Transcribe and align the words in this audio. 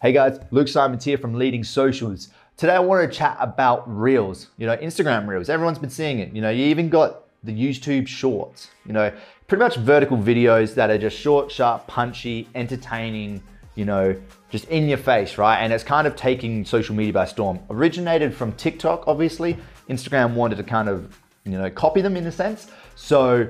Hey 0.00 0.12
guys, 0.12 0.38
Luke 0.52 0.68
Simons 0.68 1.02
here 1.02 1.18
from 1.18 1.34
Leading 1.34 1.64
Socials. 1.64 2.28
Today 2.56 2.76
I 2.76 2.78
wanted 2.78 3.10
to 3.10 3.18
chat 3.18 3.36
about 3.40 3.82
Reels, 3.92 4.46
you 4.56 4.64
know, 4.64 4.76
Instagram 4.76 5.26
Reels. 5.26 5.48
Everyone's 5.48 5.80
been 5.80 5.90
seeing 5.90 6.20
it. 6.20 6.32
You 6.32 6.40
know, 6.40 6.50
you 6.50 6.66
even 6.66 6.88
got 6.88 7.24
the 7.42 7.50
YouTube 7.50 8.06
Shorts, 8.06 8.68
you 8.86 8.92
know, 8.92 9.12
pretty 9.48 9.60
much 9.60 9.74
vertical 9.74 10.16
videos 10.16 10.72
that 10.76 10.88
are 10.88 10.98
just 10.98 11.18
short, 11.18 11.50
sharp, 11.50 11.88
punchy, 11.88 12.48
entertaining, 12.54 13.42
you 13.74 13.86
know, 13.86 14.14
just 14.50 14.66
in 14.66 14.86
your 14.86 14.98
face, 14.98 15.36
right? 15.36 15.58
And 15.58 15.72
it's 15.72 15.82
kind 15.82 16.06
of 16.06 16.14
taking 16.14 16.64
social 16.64 16.94
media 16.94 17.12
by 17.12 17.24
storm. 17.24 17.58
Originated 17.68 18.32
from 18.32 18.52
TikTok, 18.52 19.08
obviously. 19.08 19.58
Instagram 19.88 20.34
wanted 20.34 20.58
to 20.58 20.62
kind 20.62 20.88
of, 20.88 21.18
you 21.42 21.58
know, 21.58 21.68
copy 21.70 22.02
them 22.02 22.16
in 22.16 22.24
a 22.28 22.32
sense. 22.32 22.70
So 22.94 23.48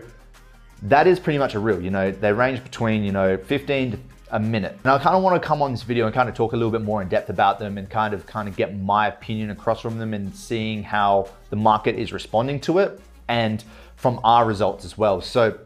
that 0.80 1.07
is 1.07 1.21
pretty 1.21 1.39
much 1.39 1.55
a 1.55 1.59
reel, 1.59 1.83
you 1.83 1.91
know, 1.91 2.11
they 2.11 2.33
range 2.33 2.65
between, 2.65 3.05
you 3.05 3.12
know, 3.12 3.37
15 3.37 3.91
to 3.91 3.99
a 4.30 4.40
minute. 4.40 4.79
And 4.84 4.92
I 4.92 4.98
kind 4.98 5.16
of 5.16 5.22
want 5.22 5.40
to 5.40 5.46
come 5.46 5.62
on 5.62 5.72
this 5.72 5.82
video 5.82 6.06
and 6.06 6.14
kind 6.14 6.28
of 6.28 6.34
talk 6.34 6.52
a 6.52 6.56
little 6.56 6.70
bit 6.70 6.82
more 6.82 7.02
in 7.02 7.08
depth 7.08 7.30
about 7.30 7.58
them 7.58 7.78
and 7.78 7.88
kind 7.88 8.14
of 8.14 8.27
kind 8.27 8.48
of 8.48 8.56
get 8.56 8.77
my 8.77 9.09
opinion 9.09 9.50
across 9.50 9.80
from 9.80 9.98
them 9.98 10.14
and 10.14 10.34
seeing 10.34 10.82
how 10.82 11.28
the 11.50 11.56
market 11.56 11.96
is 11.96 12.12
responding 12.12 12.60
to 12.60 12.78
it 12.78 13.00
and 13.28 13.64
from 13.96 14.20
our 14.24 14.45
results 14.45 14.84
as 14.84 14.96
well. 14.96 15.20
So 15.20 15.59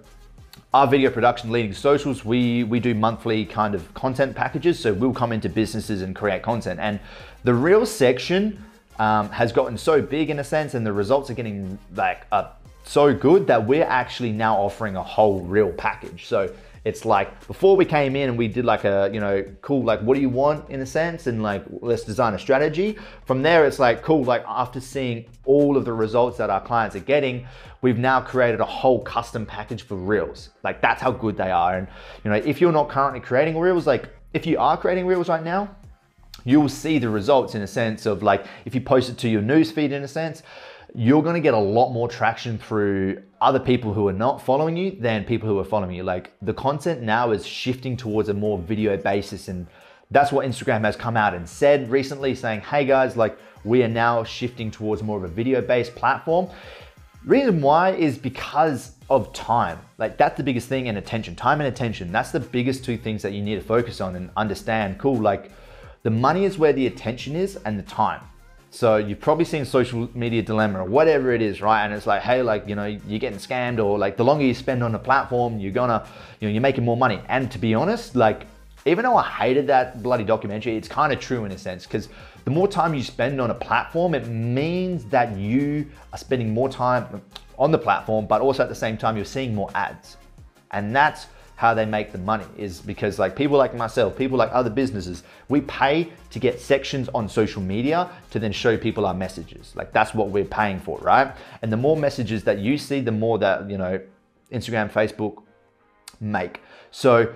our 0.74 0.86
video 0.86 1.10
production 1.10 1.50
leading 1.50 1.74
socials, 1.74 2.24
we, 2.24 2.64
we 2.64 2.80
do 2.80 2.94
monthly 2.94 3.44
kind 3.44 3.74
of 3.74 3.92
content 3.94 4.34
packages. 4.34 4.78
So 4.78 4.92
we'll 4.92 5.12
come 5.12 5.32
into 5.32 5.48
businesses 5.48 6.02
and 6.02 6.16
create 6.16 6.42
content. 6.42 6.80
And 6.80 6.98
the 7.44 7.52
reel 7.52 7.84
section 7.84 8.64
um, 8.98 9.28
has 9.30 9.52
gotten 9.52 9.76
so 9.76 10.00
big 10.00 10.30
in 10.30 10.38
a 10.38 10.44
sense 10.44 10.74
and 10.74 10.86
the 10.86 10.92
results 10.92 11.30
are 11.30 11.34
getting 11.34 11.78
like 11.94 12.26
uh, 12.32 12.50
so 12.84 13.14
good 13.14 13.46
that 13.46 13.66
we're 13.66 13.84
actually 13.84 14.32
now 14.32 14.56
offering 14.56 14.96
a 14.96 15.02
whole 15.02 15.40
reel 15.40 15.72
package. 15.72 16.26
So 16.26 16.54
it's 16.84 17.04
like 17.04 17.46
before 17.46 17.76
we 17.76 17.84
came 17.84 18.16
in 18.16 18.30
and 18.30 18.36
we 18.36 18.48
did 18.48 18.64
like 18.64 18.84
a, 18.84 19.08
you 19.12 19.20
know, 19.20 19.44
cool, 19.60 19.84
like 19.84 20.00
what 20.00 20.14
do 20.14 20.20
you 20.20 20.28
want 20.28 20.68
in 20.68 20.80
a 20.80 20.86
sense? 20.86 21.28
And 21.28 21.42
like, 21.42 21.64
let's 21.80 22.02
design 22.02 22.34
a 22.34 22.38
strategy. 22.38 22.98
From 23.24 23.42
there, 23.42 23.66
it's 23.66 23.78
like, 23.78 24.02
cool, 24.02 24.24
like 24.24 24.44
after 24.48 24.80
seeing 24.80 25.26
all 25.44 25.76
of 25.76 25.84
the 25.84 25.92
results 25.92 26.38
that 26.38 26.50
our 26.50 26.60
clients 26.60 26.96
are 26.96 27.00
getting, 27.00 27.46
we've 27.82 27.98
now 27.98 28.20
created 28.20 28.60
a 28.60 28.64
whole 28.64 29.00
custom 29.00 29.46
package 29.46 29.82
for 29.82 29.94
Reels. 29.94 30.50
Like 30.64 30.82
that's 30.82 31.00
how 31.00 31.12
good 31.12 31.36
they 31.36 31.52
are. 31.52 31.76
And, 31.76 31.86
you 32.24 32.30
know, 32.30 32.36
if 32.36 32.60
you're 32.60 32.72
not 32.72 32.88
currently 32.88 33.20
creating 33.20 33.58
Reels, 33.58 33.86
like 33.86 34.08
if 34.32 34.44
you 34.44 34.58
are 34.58 34.76
creating 34.76 35.06
Reels 35.06 35.28
right 35.28 35.44
now, 35.44 35.76
you 36.44 36.60
will 36.60 36.68
see 36.68 36.98
the 36.98 37.08
results 37.08 37.54
in 37.54 37.62
a 37.62 37.66
sense 37.68 38.06
of 38.06 38.24
like, 38.24 38.44
if 38.64 38.74
you 38.74 38.80
post 38.80 39.08
it 39.08 39.18
to 39.18 39.28
your 39.28 39.42
newsfeed 39.42 39.92
in 39.92 40.02
a 40.02 40.08
sense, 40.08 40.42
you're 40.94 41.22
going 41.22 41.34
to 41.34 41.40
get 41.40 41.54
a 41.54 41.58
lot 41.58 41.90
more 41.90 42.08
traction 42.08 42.58
through 42.58 43.22
other 43.40 43.58
people 43.58 43.94
who 43.94 44.08
are 44.08 44.12
not 44.12 44.42
following 44.42 44.76
you 44.76 44.90
than 44.90 45.24
people 45.24 45.48
who 45.48 45.58
are 45.58 45.64
following 45.64 45.96
you. 45.96 46.02
Like 46.02 46.32
the 46.42 46.52
content 46.52 47.02
now 47.02 47.30
is 47.30 47.46
shifting 47.46 47.96
towards 47.96 48.28
a 48.28 48.34
more 48.34 48.58
video 48.58 48.96
basis 48.96 49.48
and 49.48 49.66
that's 50.10 50.30
what 50.30 50.46
Instagram 50.46 50.82
has 50.82 50.94
come 50.94 51.16
out 51.16 51.32
and 51.32 51.48
said 51.48 51.90
recently 51.90 52.34
saying, 52.34 52.60
"Hey 52.60 52.84
guys, 52.84 53.16
like 53.16 53.38
we 53.64 53.82
are 53.82 53.88
now 53.88 54.22
shifting 54.22 54.70
towards 54.70 55.02
more 55.02 55.16
of 55.16 55.24
a 55.24 55.28
video-based 55.28 55.94
platform." 55.94 56.48
Reason 57.24 57.62
why 57.62 57.92
is 57.92 58.18
because 58.18 58.92
of 59.08 59.32
time. 59.32 59.78
Like 59.96 60.18
that's 60.18 60.36
the 60.36 60.42
biggest 60.42 60.68
thing 60.68 60.88
and 60.88 60.98
attention. 60.98 61.34
Time 61.34 61.60
and 61.60 61.68
attention. 61.68 62.12
That's 62.12 62.30
the 62.30 62.40
biggest 62.40 62.84
two 62.84 62.98
things 62.98 63.22
that 63.22 63.32
you 63.32 63.42
need 63.42 63.54
to 63.54 63.62
focus 63.62 64.02
on 64.02 64.16
and 64.16 64.30
understand. 64.36 64.98
Cool, 64.98 65.16
like 65.16 65.50
the 66.02 66.10
money 66.10 66.44
is 66.44 66.58
where 66.58 66.74
the 66.74 66.86
attention 66.86 67.34
is 67.34 67.56
and 67.64 67.78
the 67.78 67.84
time. 67.84 68.20
So 68.74 68.96
you've 68.96 69.20
probably 69.20 69.44
seen 69.44 69.66
social 69.66 70.08
media 70.14 70.40
dilemma 70.40 70.80
or 70.80 70.86
whatever 70.86 71.30
it 71.32 71.42
is, 71.42 71.60
right? 71.60 71.84
And 71.84 71.92
it's 71.92 72.06
like, 72.06 72.22
hey, 72.22 72.40
like, 72.40 72.66
you 72.66 72.74
know, 72.74 72.86
you're 72.86 73.18
getting 73.18 73.38
scammed 73.38 73.84
or 73.84 73.98
like 73.98 74.16
the 74.16 74.24
longer 74.24 74.46
you 74.46 74.54
spend 74.54 74.82
on 74.82 74.94
a 74.94 74.98
platform, 74.98 75.58
you're 75.58 75.72
gonna, 75.72 76.08
you 76.40 76.48
know, 76.48 76.52
you're 76.52 76.62
making 76.62 76.82
more 76.82 76.96
money. 76.96 77.20
And 77.28 77.50
to 77.50 77.58
be 77.58 77.74
honest, 77.74 78.16
like, 78.16 78.46
even 78.86 79.04
though 79.04 79.14
I 79.14 79.24
hated 79.28 79.66
that 79.66 80.02
bloody 80.02 80.24
documentary, 80.24 80.74
it's 80.74 80.88
kind 80.88 81.12
of 81.12 81.20
true 81.20 81.44
in 81.44 81.52
a 81.52 81.58
sense 81.58 81.84
because 81.84 82.08
the 82.46 82.50
more 82.50 82.66
time 82.66 82.94
you 82.94 83.02
spend 83.02 83.42
on 83.42 83.50
a 83.50 83.54
platform, 83.54 84.14
it 84.14 84.26
means 84.28 85.04
that 85.04 85.36
you 85.36 85.86
are 86.14 86.18
spending 86.18 86.54
more 86.54 86.70
time 86.70 87.20
on 87.58 87.72
the 87.72 87.78
platform, 87.78 88.24
but 88.24 88.40
also 88.40 88.62
at 88.62 88.70
the 88.70 88.74
same 88.74 88.96
time, 88.96 89.16
you're 89.16 89.26
seeing 89.26 89.54
more 89.54 89.68
ads. 89.74 90.16
And 90.70 90.96
that's 90.96 91.26
how 91.56 91.74
they 91.74 91.84
make 91.84 92.12
the 92.12 92.18
money 92.18 92.46
is 92.56 92.80
because 92.80 93.18
like 93.18 93.36
people 93.36 93.56
like 93.56 93.74
myself, 93.74 94.16
people 94.16 94.36
like 94.36 94.50
other 94.52 94.70
businesses, 94.70 95.22
we 95.48 95.60
pay 95.62 96.12
to 96.30 96.38
get 96.38 96.60
sections 96.60 97.08
on 97.14 97.28
social 97.28 97.62
media 97.62 98.10
to 98.30 98.38
then 98.38 98.52
show 98.52 98.76
people 98.76 99.06
our 99.06 99.14
messages. 99.14 99.72
Like 99.76 99.92
that's 99.92 100.14
what 100.14 100.30
we're 100.30 100.44
paying 100.44 100.80
for, 100.80 100.98
right? 100.98 101.32
And 101.62 101.72
the 101.72 101.76
more 101.76 101.96
messages 101.96 102.42
that 102.44 102.58
you 102.58 102.78
see, 102.78 103.00
the 103.00 103.12
more 103.12 103.38
that, 103.38 103.70
you 103.70 103.78
know, 103.78 104.00
Instagram, 104.50 104.90
Facebook 104.90 105.42
make. 106.20 106.60
So 106.90 107.32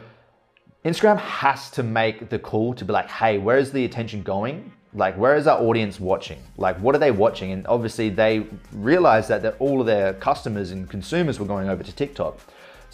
Instagram 0.84 1.19
has 1.19 1.71
to 1.72 1.83
make 1.83 2.28
the 2.28 2.38
call 2.38 2.75
to 2.75 2.84
be 2.84 2.93
like, 2.93 3.09
hey, 3.09 3.38
where 3.38 3.59
is 3.59 3.72
the 3.72 3.84
attention 3.84 4.22
going? 4.22 4.72
Like, 4.94 5.16
where 5.19 5.37
is 5.37 5.47
our 5.47 5.60
audience 5.60 6.00
watching? 6.00 6.38
Like, 6.56 6.78
what 6.78 6.94
are 6.94 6.98
they 6.98 7.10
watching? 7.10 7.53
And 7.53 7.66
obviously, 7.66 8.09
they 8.09 8.47
realized 8.72 9.28
that, 9.28 9.43
that 9.43 9.56
all 9.59 9.81
of 9.81 9.87
their 9.87 10.15
customers 10.15 10.71
and 10.71 10.88
consumers 10.88 11.38
were 11.38 11.47
going 11.47 11.69
over 11.69 11.83
to 11.83 11.93
TikTok. 11.93 12.38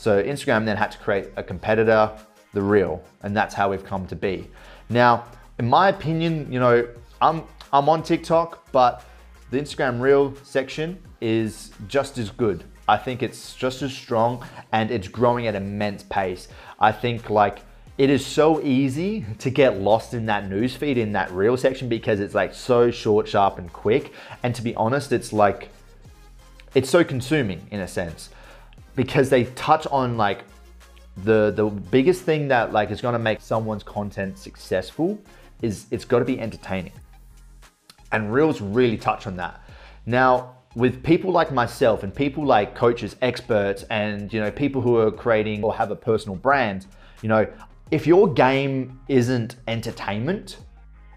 So 0.02 0.20
Instagram 0.20 0.64
then 0.64 0.76
had 0.76 0.90
to 0.90 0.98
create 0.98 1.28
a 1.36 1.44
competitor, 1.44 2.10
the 2.54 2.60
Reel, 2.60 3.04
and 3.22 3.36
that's 3.36 3.54
how 3.54 3.70
we've 3.70 3.84
come 3.84 4.04
to 4.08 4.16
be. 4.16 4.50
Now, 4.88 5.26
in 5.60 5.70
my 5.70 5.90
opinion, 5.90 6.50
you 6.50 6.58
know, 6.58 6.88
I'm 7.20 7.44
I'm 7.72 7.88
on 7.88 8.02
TikTok, 8.02 8.72
but 8.72 9.04
the 9.52 9.60
Instagram 9.60 10.00
Reel 10.00 10.34
section 10.42 11.00
is 11.20 11.70
just 11.86 12.18
as 12.18 12.30
good. 12.32 12.64
I 12.88 12.96
think 12.96 13.22
it's 13.22 13.54
just 13.54 13.80
as 13.82 13.92
strong 13.94 14.44
and 14.72 14.90
it's 14.90 15.06
growing 15.06 15.46
at 15.46 15.54
immense 15.54 16.02
pace. 16.02 16.48
I 16.80 16.90
think 16.90 17.30
like 17.30 17.60
it 17.96 18.10
is 18.10 18.26
so 18.26 18.60
easy 18.60 19.24
to 19.38 19.50
get 19.50 19.78
lost 19.78 20.14
in 20.14 20.26
that 20.26 20.50
newsfeed 20.50 20.96
in 20.96 21.12
that 21.12 21.30
reel 21.30 21.56
section 21.56 21.88
because 21.88 22.18
it's 22.18 22.34
like 22.34 22.54
so 22.54 22.90
short, 22.90 23.28
sharp, 23.28 23.56
and 23.56 23.72
quick. 23.72 24.12
And 24.42 24.52
to 24.56 24.62
be 24.62 24.74
honest, 24.74 25.12
it's 25.12 25.32
like 25.32 25.68
it's 26.74 26.90
so 26.90 27.04
consuming 27.04 27.68
in 27.70 27.78
a 27.78 27.86
sense 27.86 28.30
because 28.94 29.30
they 29.30 29.44
touch 29.44 29.86
on 29.88 30.16
like 30.16 30.44
the 31.24 31.52
the 31.54 31.66
biggest 31.66 32.22
thing 32.22 32.48
that 32.48 32.72
like 32.72 32.90
is 32.90 33.00
going 33.00 33.12
to 33.12 33.18
make 33.18 33.40
someone's 33.40 33.82
content 33.82 34.38
successful 34.38 35.18
is 35.60 35.86
it's 35.90 36.04
got 36.04 36.20
to 36.20 36.24
be 36.24 36.40
entertaining. 36.40 36.92
And 38.10 38.32
reels 38.32 38.60
really 38.60 38.96
touch 38.96 39.26
on 39.26 39.36
that. 39.36 39.62
Now 40.06 40.56
with 40.74 41.02
people 41.02 41.30
like 41.30 41.52
myself 41.52 42.02
and 42.02 42.14
people 42.14 42.44
like 42.44 42.74
coaches 42.74 43.16
experts 43.20 43.84
and 43.90 44.32
you 44.32 44.40
know 44.40 44.50
people 44.50 44.80
who 44.80 44.96
are 44.96 45.10
creating 45.10 45.62
or 45.62 45.74
have 45.74 45.90
a 45.90 45.96
personal 45.96 46.34
brand 46.34 46.86
you 47.20 47.28
know 47.28 47.46
if 47.90 48.06
your 48.06 48.32
game 48.32 48.98
isn't 49.06 49.56
entertainment 49.68 50.56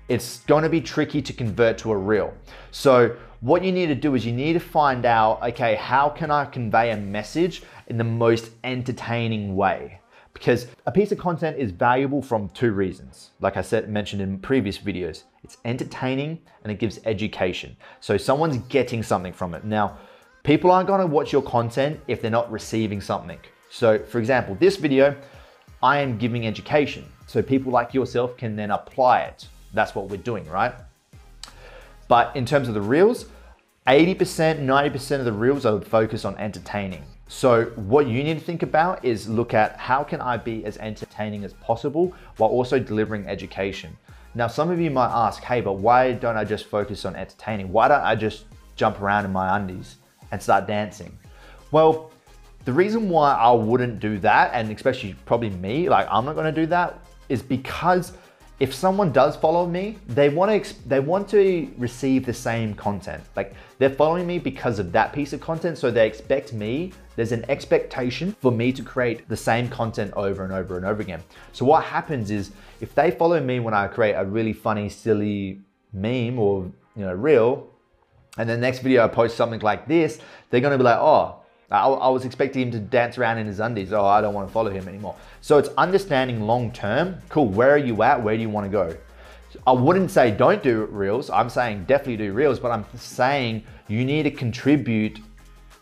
it's 0.07 0.39
going 0.41 0.63
to 0.63 0.69
be 0.69 0.81
tricky 0.81 1.21
to 1.21 1.33
convert 1.33 1.77
to 1.79 1.91
a 1.91 1.97
reel. 1.97 2.33
So 2.71 3.15
what 3.41 3.63
you 3.63 3.71
need 3.71 3.87
to 3.87 3.95
do 3.95 4.15
is 4.15 4.25
you 4.25 4.31
need 4.31 4.53
to 4.53 4.59
find 4.59 5.05
out, 5.05 5.41
okay, 5.43 5.75
how 5.75 6.09
can 6.09 6.31
I 6.31 6.45
convey 6.45 6.91
a 6.91 6.97
message 6.97 7.63
in 7.87 7.97
the 7.97 8.03
most 8.03 8.51
entertaining 8.63 9.55
way? 9.55 9.99
Because 10.33 10.67
a 10.85 10.91
piece 10.91 11.11
of 11.11 11.17
content 11.17 11.57
is 11.57 11.71
valuable 11.71 12.21
from 12.21 12.49
two 12.49 12.71
reasons. 12.71 13.31
Like 13.39 13.55
I 13.55 13.61
said, 13.61 13.89
mentioned 13.89 14.21
in 14.21 14.39
previous 14.39 14.77
videos, 14.77 15.23
it's 15.43 15.57
entertaining 15.63 16.39
and 16.63 16.71
it 16.71 16.79
gives 16.79 16.99
education. 17.05 17.75
So 18.01 18.17
someone's 18.17 18.57
getting 18.67 19.01
something 19.01 19.31
from 19.31 19.53
it. 19.53 19.63
Now, 19.63 19.97
people 20.43 20.71
aren't 20.71 20.87
gonna 20.87 21.07
watch 21.07 21.31
your 21.31 21.41
content 21.41 21.99
if 22.07 22.21
they're 22.21 22.31
not 22.31 22.51
receiving 22.51 22.99
something. 22.99 23.39
So 23.69 23.99
for 23.99 24.19
example, 24.19 24.55
this 24.55 24.75
video, 24.75 25.15
I 25.81 25.99
am 25.99 26.17
giving 26.17 26.47
education. 26.47 27.05
So 27.27 27.41
people 27.41 27.71
like 27.71 27.93
yourself 27.93 28.35
can 28.37 28.55
then 28.55 28.71
apply 28.71 29.21
it. 29.21 29.47
That's 29.73 29.95
what 29.95 30.09
we're 30.09 30.17
doing, 30.17 30.45
right? 30.49 30.73
But 32.07 32.35
in 32.35 32.45
terms 32.45 32.67
of 32.67 32.73
the 32.73 32.81
reels, 32.81 33.25
80%, 33.87 34.59
90% 34.59 35.19
of 35.19 35.25
the 35.25 35.31
reels 35.31 35.65
are 35.65 35.79
focused 35.81 36.25
on 36.25 36.37
entertaining. 36.37 37.03
So 37.27 37.65
what 37.75 38.07
you 38.07 38.23
need 38.23 38.37
to 38.37 38.43
think 38.43 38.61
about 38.61 39.03
is 39.03 39.27
look 39.27 39.53
at 39.53 39.77
how 39.77 40.03
can 40.03 40.21
I 40.21 40.37
be 40.37 40.63
as 40.65 40.77
entertaining 40.77 41.43
as 41.43 41.53
possible 41.53 42.13
while 42.37 42.49
also 42.49 42.77
delivering 42.79 43.27
education. 43.27 43.97
Now, 44.35 44.47
some 44.47 44.69
of 44.69 44.79
you 44.79 44.91
might 44.91 45.11
ask, 45.11 45.41
hey, 45.43 45.61
but 45.61 45.73
why 45.73 46.11
don't 46.11 46.37
I 46.37 46.43
just 46.43 46.65
focus 46.65 47.05
on 47.05 47.15
entertaining? 47.15 47.71
Why 47.71 47.87
don't 47.87 48.01
I 48.01 48.15
just 48.15 48.45
jump 48.75 49.01
around 49.01 49.25
in 49.25 49.31
my 49.31 49.55
undies 49.55 49.97
and 50.31 50.41
start 50.41 50.67
dancing? 50.67 51.17
Well, 51.71 52.11
the 52.65 52.73
reason 52.73 53.09
why 53.09 53.33
I 53.33 53.51
wouldn't 53.51 53.99
do 53.99 54.19
that, 54.19 54.51
and 54.53 54.71
especially 54.71 55.15
probably 55.25 55.51
me, 55.51 55.87
like 55.87 56.07
I'm 56.11 56.25
not 56.25 56.35
gonna 56.35 56.51
do 56.51 56.65
that, 56.67 56.99
is 57.29 57.41
because 57.41 58.13
if 58.59 58.73
someone 58.73 59.11
does 59.11 59.35
follow 59.35 59.67
me, 59.67 59.97
they 60.07 60.29
want 60.29 60.63
to 60.63 60.87
they 60.87 60.99
want 60.99 61.27
to 61.29 61.69
receive 61.77 62.25
the 62.25 62.33
same 62.33 62.73
content. 62.73 63.21
Like 63.35 63.53
they're 63.79 63.89
following 63.89 64.25
me 64.25 64.39
because 64.39 64.79
of 64.79 64.91
that 64.93 65.11
piece 65.11 65.33
of 65.33 65.41
content, 65.41 65.77
so 65.77 65.91
they 65.91 66.07
expect 66.07 66.53
me. 66.53 66.93
There's 67.17 67.33
an 67.33 67.45
expectation 67.49 68.35
for 68.41 68.51
me 68.51 68.71
to 68.73 68.81
create 68.81 69.27
the 69.27 69.37
same 69.37 69.67
content 69.69 70.13
over 70.15 70.43
and 70.43 70.53
over 70.53 70.77
and 70.77 70.85
over 70.85 71.01
again. 71.01 71.23
So 71.51 71.65
what 71.65 71.83
happens 71.83 72.31
is 72.31 72.51
if 72.79 72.95
they 72.95 73.11
follow 73.11 73.41
me 73.41 73.59
when 73.59 73.73
I 73.73 73.87
create 73.87 74.13
a 74.13 74.23
really 74.23 74.53
funny, 74.53 74.87
silly 74.89 75.61
meme 75.91 76.39
or 76.39 76.71
you 76.95 77.05
know 77.05 77.13
reel, 77.13 77.67
and 78.37 78.49
the 78.49 78.57
next 78.57 78.79
video 78.79 79.03
I 79.03 79.09
post 79.09 79.35
something 79.35 79.59
like 79.59 79.85
this, 79.85 80.19
they're 80.49 80.61
gonna 80.61 80.77
be 80.77 80.83
like, 80.83 80.99
oh, 80.99 81.41
I, 81.71 81.87
I, 81.87 82.09
was 82.09 82.25
expecting 82.25 82.61
him 82.61 82.71
to 82.71 82.79
dance 82.79 83.17
around 83.17 83.39
in 83.39 83.47
his 83.47 83.59
undies. 83.59 83.91
Oh, 83.91 84.05
I 84.05 84.21
don't 84.21 84.33
want 84.33 84.47
to 84.47 84.53
follow 84.53 84.69
him 84.69 84.87
anymore. 84.87 85.15
So 85.41 85.57
it's 85.57 85.69
understanding 85.77 86.41
long 86.41 86.71
term. 86.71 87.17
Cool. 87.29 87.47
Where 87.47 87.71
are 87.71 87.77
you 87.77 88.03
at? 88.03 88.21
Where 88.21 88.35
do 88.35 88.41
you 88.41 88.49
want 88.49 88.65
to 88.65 88.71
go? 88.71 88.95
I 89.65 89.71
wouldn't 89.71 90.11
say 90.11 90.31
don't 90.31 90.61
do 90.61 90.85
reels. 90.85 91.29
I'm 91.29 91.49
saying 91.49 91.85
definitely 91.85 92.17
do 92.17 92.33
reels, 92.33 92.59
but 92.59 92.71
I'm 92.71 92.85
saying 92.95 93.63
you 93.87 94.05
need 94.05 94.23
to 94.23 94.31
contribute 94.31 95.19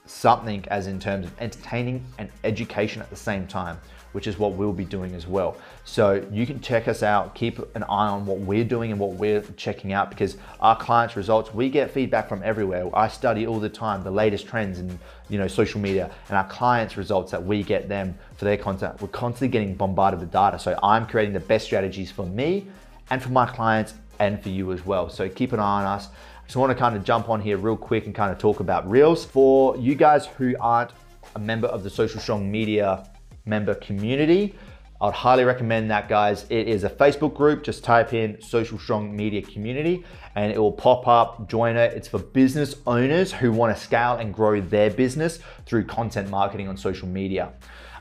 something 0.06 0.66
as 0.68 0.88
in 0.88 1.00
terms 1.00 1.26
of 1.26 1.42
entertaining 1.42 2.04
and 2.18 2.30
education 2.44 3.02
at 3.02 3.10
the 3.10 3.16
same 3.16 3.48
time, 3.48 3.78
which 4.12 4.28
is 4.28 4.38
what 4.38 4.54
we'll 4.54 4.74
be 4.74 4.86
doing 4.86 5.16
as 5.16 5.28
well. 5.28 5.58
So 5.86 6.26
you 6.32 6.46
can 6.46 6.62
check 6.62 6.88
us 6.88 7.04
out, 7.04 7.36
keep 7.36 7.60
an 7.76 7.84
eye 7.84 8.08
on 8.08 8.26
what 8.26 8.40
we're 8.40 8.64
doing 8.64 8.92
and 8.92 9.00
what 9.00 9.14
we're 9.14 9.42
checking 9.58 9.94
out 9.94 10.10
because 10.10 10.38
our 10.60 10.78
clients' 10.78 11.16
results, 11.16 11.54
we 11.54 11.70
get 11.70 11.92
feedback 11.92 12.30
from 12.30 12.42
everywhere. 12.44 12.90
I 12.96 13.08
study 13.08 13.48
all 13.48 13.60
the 13.60 13.70
time 13.70 14.04
the 14.04 14.12
latest 14.12 14.48
trends 14.48 14.80
in 14.80 15.00
you 15.30 15.38
know 15.38 15.48
social 15.48 15.80
media 15.80 16.12
and 16.28 16.38
our 16.38 16.48
clients' 16.48 16.98
results 16.98 17.32
that 17.32 17.44
we 17.44 17.64
get 17.64 17.90
them 17.90 18.18
for 18.36 18.46
their 18.46 18.58
content. 18.58 19.02
We're 19.02 19.08
constantly 19.08 19.48
getting 19.50 19.76
bombarded 19.76 20.20
with 20.20 20.32
data. 20.32 20.60
So 20.60 20.78
I'm 20.84 21.08
creating 21.08 21.34
the 21.34 21.40
best 21.40 21.66
strategies 21.66 22.12
for 22.12 22.26
me 22.26 22.68
and 23.10 23.22
for 23.22 23.30
my 23.30 23.46
clients 23.46 23.94
and 24.20 24.42
for 24.42 24.50
you 24.50 24.72
as 24.72 24.86
well. 24.86 25.10
So 25.10 25.28
keep 25.28 25.54
an 25.54 25.60
eye 25.60 25.82
on 25.82 25.86
us. 25.86 26.10
I 26.44 26.46
just 26.46 26.58
want 26.58 26.72
to 26.72 26.76
kind 26.76 26.96
of 26.98 27.06
jump 27.06 27.30
on 27.30 27.40
here 27.40 27.58
real 27.58 27.78
quick 27.78 28.06
and 28.06 28.14
kind 28.14 28.30
of 28.30 28.38
talk 28.38 28.60
about 28.60 28.88
Reels. 28.90 29.24
For 29.24 29.78
you 29.78 29.96
guys 29.96 30.26
who 30.26 30.56
aren't 30.60 30.92
a 31.36 31.40
member 31.40 31.68
of 31.68 31.84
the 31.84 31.90
Social 31.90 32.20
Strong 32.20 32.52
Media 32.52 33.10
member 33.46 33.74
community, 33.76 34.54
I'd 35.00 35.14
highly 35.14 35.46
recommend 35.46 35.90
that, 35.92 36.10
guys. 36.10 36.46
It 36.50 36.68
is 36.68 36.84
a 36.84 36.90
Facebook 36.90 37.34
group. 37.34 37.64
Just 37.64 37.84
type 37.86 38.14
in 38.14 38.42
Social 38.42 38.78
Strong 38.78 39.16
Media 39.16 39.42
Community 39.42 40.04
and 40.36 40.52
it 40.52 40.60
will 40.60 40.74
pop 40.74 41.08
up. 41.08 41.50
Join 41.50 41.78
it. 41.78 41.94
It's 41.94 42.10
for 42.10 42.20
business 42.20 42.76
owners 42.86 43.32
who 43.32 43.54
want 43.54 43.76
to 43.76 43.82
scale 43.82 44.16
and 44.16 44.34
grow 44.34 44.60
their 44.60 44.90
business 44.90 45.40
through 45.66 45.86
content 45.86 46.30
marketing 46.30 46.68
on 46.68 46.76
social 46.76 47.08
media. 47.08 47.54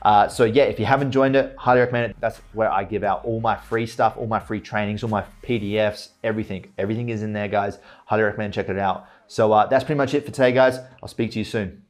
Uh, 0.03 0.27
so 0.27 0.43
yeah, 0.43 0.63
if 0.63 0.79
you 0.79 0.85
haven't 0.85 1.11
joined 1.11 1.35
it, 1.35 1.55
highly 1.57 1.79
recommend 1.79 2.11
it. 2.11 2.17
That's 2.19 2.39
where 2.51 2.71
I 2.71 2.83
give 2.83 3.03
out 3.03 3.23
all 3.23 3.39
my 3.39 3.55
free 3.55 3.87
stuff, 3.87 4.15
all 4.17 4.27
my 4.27 4.39
free 4.39 4.59
trainings, 4.59 5.03
all 5.03 5.09
my 5.09 5.23
PDFs, 5.43 6.09
everything. 6.23 6.71
Everything 6.77 7.09
is 7.09 7.23
in 7.23 7.33
there, 7.33 7.47
guys. 7.47 7.79
Highly 8.05 8.23
recommend 8.23 8.53
checking 8.53 8.75
it 8.75 8.81
out. 8.81 9.05
So 9.27 9.53
uh, 9.53 9.67
that's 9.67 9.83
pretty 9.83 9.97
much 9.97 10.13
it 10.13 10.25
for 10.25 10.31
today, 10.31 10.51
guys. 10.51 10.77
I'll 11.01 11.09
speak 11.09 11.31
to 11.31 11.39
you 11.39 11.45
soon. 11.45 11.83